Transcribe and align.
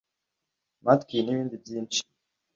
’Matwi 0.83 1.15
‘n’ibindi 1.21 1.55
byinshi 1.63 2.01